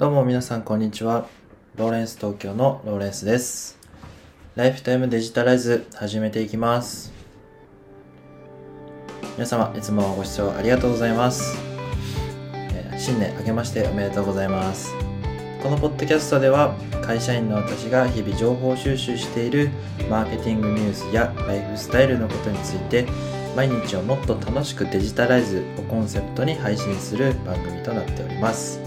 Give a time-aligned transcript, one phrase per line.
[0.00, 1.28] どうも皆さんこんにちは。
[1.76, 3.78] ローレンス東京のローレンスです。
[4.56, 7.12] ライフタイムデジタライズ始めていきます。
[9.34, 11.54] 皆様いつもご視聴ありがとうございます。
[12.54, 14.90] え新年明けましておめでとうございます。
[15.62, 16.74] このポッドキャストでは
[17.04, 19.68] 会社員の私が日々情報収集している
[20.08, 23.06] マーケティングニュースやライフスタイルのことについて
[23.54, 28.80] 毎日をもっと楽しくデジタライズをコンセプトに配信する番組となっております。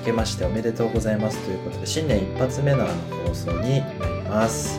[0.00, 2.94] 明けましておめでとうございますということで新年一発目のあの
[3.28, 4.78] 放送になります、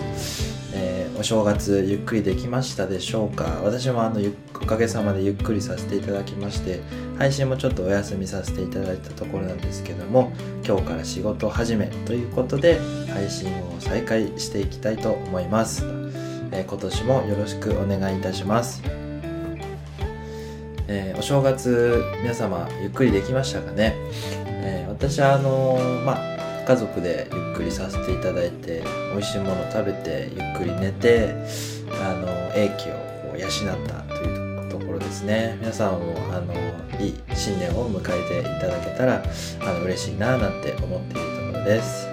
[0.73, 3.43] えーお正月ゆっくりできましたでしょうか？
[3.63, 6.81] 私もあのゆおかげさまでゆっくりさせていただきまして
[7.19, 10.31] 配信もちょっとお休みさせていただいたところなんですけども
[10.65, 12.79] 今日から仕事始めということで
[13.13, 15.83] 配信を再開していきたいと思います、
[16.51, 18.81] えー今年もよろしくお願いいたします。
[20.93, 23.95] えーお正月皆様ゆっくりできましたかね、
[24.45, 26.31] えー私はあのーまあ
[26.67, 28.83] 家族でゆっくりさせていただいて
[29.13, 31.33] 美味しいもの食べてゆっくり寝て
[31.89, 32.93] あの英気を
[33.31, 33.51] こう養っ
[33.87, 35.57] たというところですね。
[35.59, 36.53] 皆さんもあの
[36.99, 39.23] いい新年を迎えていただけたら
[39.61, 42.07] あの嬉しいななんて思っているところです。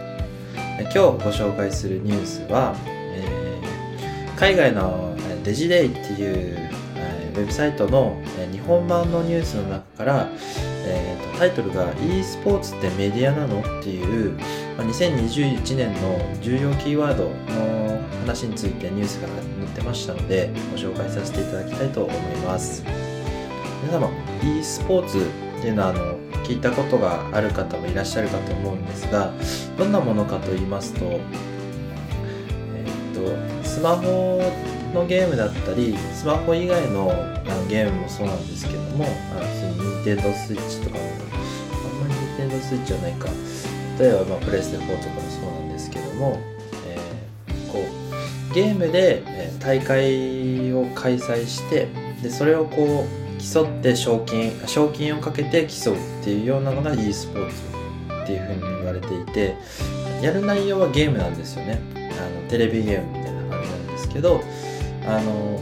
[0.81, 3.61] 今日ご紹介するニュースは、え
[4.37, 6.71] 海外のデジデイっていう
[7.39, 8.21] ウェブサイトの
[8.53, 10.29] 日本版のニュースの中から、
[10.85, 14.33] えーとタイトルが e スポーツってメディアなのっていう、
[14.77, 22.83] ま2021年の重要キーワードの話についてニュースが載ってましたのでご紹介させていただきたいと思います。
[23.85, 24.11] 皆様
[24.43, 29.33] e スポーツっていうのはあの聞いたことがある方もいらっしゃるかと思うんですが
[29.77, 34.41] どんなものかと言いますとえーっとスマホ
[34.95, 37.15] のゲームだったりスマホ以外のあ
[37.55, 39.45] のゲームもそうなんですけどもあの
[39.75, 43.29] 任天堂スイッチとかもあんまり任天堂スイッチはないか。
[43.99, 46.39] 例えば、まあ、プレステ4とかもそうなんですけども、
[46.87, 51.89] えーこうゲームで、えー大会を開催して
[52.23, 57.55] でそれをこう競って賞金賞金をかけて競うっていうようなのが e スポーツ
[58.23, 59.57] っていうふうに言われていて
[60.23, 61.81] やる内容はゲームなんですよね。
[61.95, 64.41] あのテレビゲームみたいな感じなんですけど
[65.09, 65.61] あの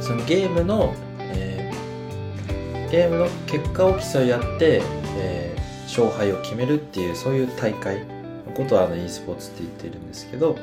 [0.00, 4.82] そのゲームの、えーゲームの結果を競い合って、
[5.18, 10.58] えー勝敗を決めるっていうそういう大会のことをあの e スポーツって言ってるんですけど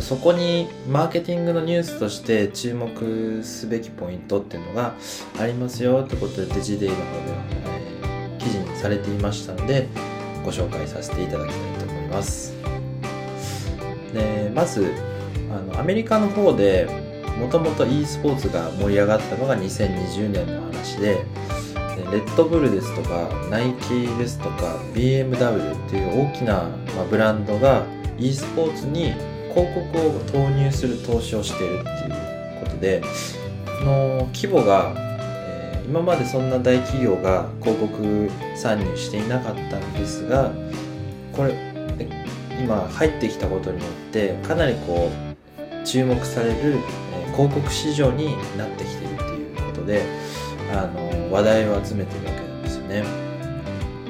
[0.00, 4.94] そこにマーケティングのニュースとして注目すべきポイントっていうのが
[5.38, 9.86] ありますよってことでデジデイの方では、えー記事にされていましたので
[10.44, 12.54] ご紹介させていただきたいと思います。
[14.12, 14.92] でまず
[15.50, 16.88] あのアメリカの方で
[17.38, 21.24] もともと e スポーツが盛り上がったのが2020年の話で
[21.96, 27.84] でレッドブルですとかナイキですとか BMW っていう大きな、ま、ブランドが
[28.18, 29.12] e スポーツに
[29.52, 33.02] 広告を投入する投資をしているっていうことで
[33.80, 40.52] その規模が、え今までそんな大企業が広告参入していなかったんですが
[41.32, 41.54] これ
[42.60, 45.27] 今入ってきたことによってかなりこう
[45.90, 46.78] 注目される、
[47.32, 50.02] 広告市場になってきているっていうことで
[50.70, 53.04] あの話題を集めてるわけなんですよね。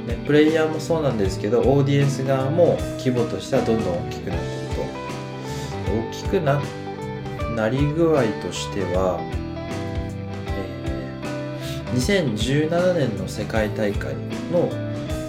[0.09, 5.09] でプレイヤーもそうなんですけどオーディエンス側も規模としてはどんどん大きくなっていると。
[5.89, 6.61] 大きくな
[7.55, 9.21] なり具合としては、
[10.49, 11.09] えー
[11.95, 14.15] 2017年の世界大会
[14.53, 14.69] の、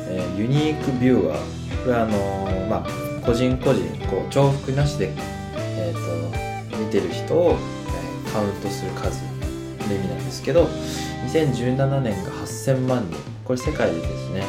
[0.09, 5.13] えーユニークビューアーこれはあのーまあ個人個人こう重複なしで、
[5.89, 10.65] えー、と見てる人を、えカウントする数の意味なんですけど
[11.27, 13.17] 2017年が8000万人。
[13.43, 14.43] これ世界でですね。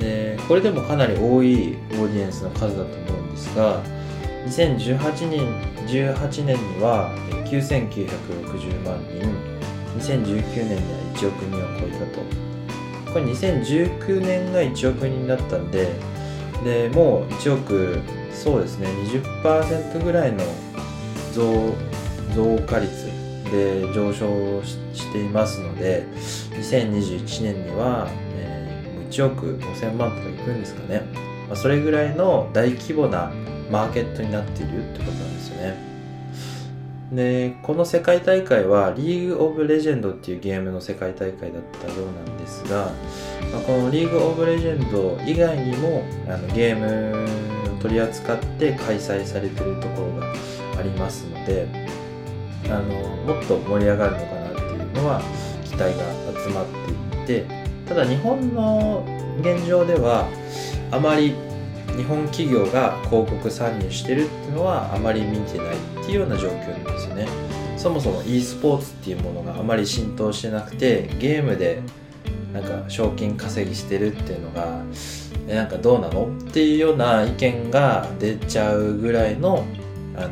[0.00, 3.80] でこれでもかなり多いオーディエンスの数だと思うんですが
[4.46, 9.52] 2018年18年には9960万人。
[9.98, 12.52] 2019年には1億人を超えたと。
[13.12, 15.92] これ2019年が1億人だったんで
[16.64, 18.00] でもう1億
[18.32, 18.88] そうですね。
[18.88, 20.44] 20%ぐらいの
[21.32, 21.74] 増
[22.34, 23.06] 増加率
[23.50, 26.06] で上昇していますので
[26.52, 28.62] 2021年には、えー
[29.12, 31.02] 1億5000万とかいくんですかね、
[31.46, 33.30] まあ、それぐらいの大規模な
[33.70, 35.92] マーケットになっているってことなんですよね。
[37.12, 42.90] でこの世界大会はリーグ・オブ・レジェンドっていうゲームの世界大会だったようなんですが、
[43.52, 47.28] まあこのリーグ・オブ・レジェンド以外にもあのゲーム
[47.82, 50.32] 取り扱って開催されてるところが
[50.78, 51.66] ありますので
[52.66, 52.94] あの
[53.34, 55.20] もっと盛り上がるのかなっていうのは
[55.64, 56.04] 期待が
[56.40, 56.66] 集まっ
[57.26, 57.46] ていて
[57.88, 59.04] ただ日本の
[59.40, 60.28] 現状では
[60.92, 61.34] あまり
[61.96, 67.26] 日本企業が広告参入してるっていうのはあまり見てないっていうような状況なんですよね。
[67.76, 71.82] そもそも e スポーツっていうものがあまり浸透してなくてゲームで
[72.52, 74.82] なんか賞金稼ぎしてるっていうのが
[75.48, 76.26] なんかどうなの？
[76.26, 79.64] っていうような意見が出ちゃうぐらいの
[80.16, 80.30] あの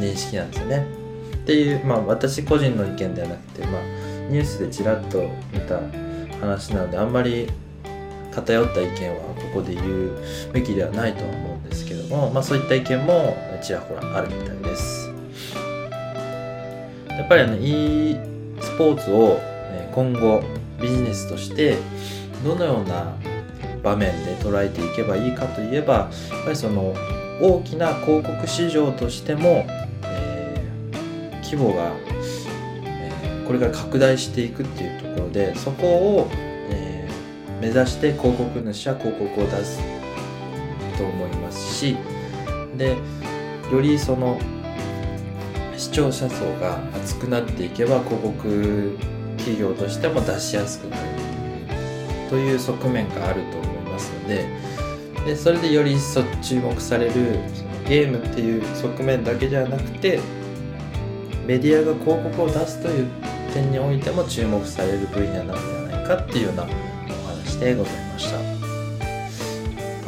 [0.00, 0.86] 認識なんですよね。
[1.34, 3.82] っていうまあ私個人の意見ではなくてまあ
[4.30, 5.22] ニュースでちらっと
[5.52, 5.80] 見た
[6.40, 7.48] 話なのであんまり
[8.32, 10.12] 偏った意見はここで言う
[10.52, 15.10] べきではないと思うんですけども、まあ、そういった意見もちらほらあるみたいです。
[17.08, 18.16] やっぱりあの e
[18.60, 19.40] スポーツを
[19.92, 20.42] 今後
[20.80, 21.76] ビジネスとして
[22.44, 23.16] どのような
[23.82, 26.08] 場面で捉えていけばいいかといえばや
[26.42, 26.94] っぱりその
[27.40, 29.66] 大きな広告市場としても、
[30.04, 31.92] えー、規模が、
[32.84, 36.28] えー、これから拡大していくっていうところでそこを、
[36.70, 39.80] えー、目指して広告主は広告を出す
[40.96, 41.96] と思いますし
[42.76, 42.96] で
[43.70, 44.38] よりその
[45.76, 48.98] 視聴者層が厚くなっていけば広告
[49.38, 51.27] 企業としても出しやすくなる。
[52.28, 54.46] という側面があると思いますので
[55.24, 57.12] でそれでより一層注目される
[57.54, 60.20] そのゲームっていう側面だけじゃなくて
[61.46, 63.06] メディアが広告を出すという
[63.52, 66.66] 点においても注目される分野なんではないかっていうようなお
[67.26, 68.38] 話でございました。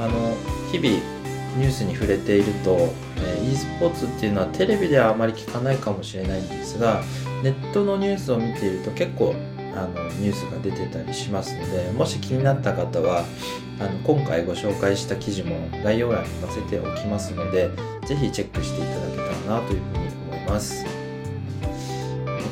[0.04, 0.34] あの
[0.72, 1.20] 日々
[1.58, 7.02] ニュースに触れていると、え e スポーツっていうのはテレビではあまり聞かないかもしれないんですが
[7.42, 9.34] ネットのニュースを見ていると結構
[9.74, 13.24] あのニュースが出てたりしますのでもし気になった方は
[13.78, 17.70] あの今回ご紹介した記事も概要欄に載せておきますので
[18.06, 20.84] 是非チェックしていただけたらなというふうに思います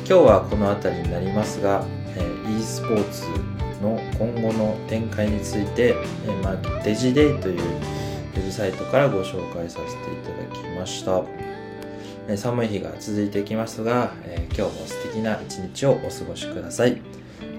[0.09, 1.85] 今日はこの辺りになりますが、
[2.17, 3.25] え e スポーツ
[3.79, 5.93] の今後の展開について、
[6.25, 11.48] えまあ、デジデイというウェブサイトからご紹介させていただきました。
[12.37, 17.01] 寒い日が続いていきますが、え今日も素敵な一日をお過ごしください。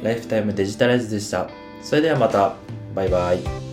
[0.03, 1.49] ライフタイムデジタライズでした。
[1.83, 2.55] それではまた。
[2.95, 3.70] バイバイ。